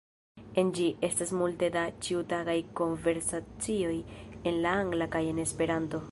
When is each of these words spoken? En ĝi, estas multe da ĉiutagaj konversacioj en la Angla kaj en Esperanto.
En 0.61 0.69
ĝi, 0.77 0.85
estas 1.07 1.33
multe 1.41 1.69
da 1.75 1.83
ĉiutagaj 2.07 2.55
konversacioj 2.79 3.93
en 4.53 4.57
la 4.67 4.75
Angla 4.79 5.09
kaj 5.17 5.25
en 5.35 5.43
Esperanto. 5.45 5.99